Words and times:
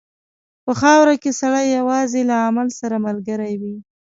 په 0.65 0.71
خاوره 0.81 1.15
کې 1.21 1.31
سړی 1.41 1.65
یوازې 1.77 2.21
له 2.29 2.35
عمل 2.47 2.67
سره 2.79 3.03
ملګری 3.05 3.53
وي. 3.61 3.75